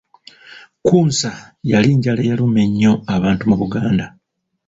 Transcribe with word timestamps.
Kkunsa 0.79 1.31
yali 1.71 1.89
njala 1.97 2.21
eyaluma 2.23 2.59
ennyo 2.65 2.91
abantu 3.15 3.43
mu 3.49 3.55
Buganda. 3.61 4.05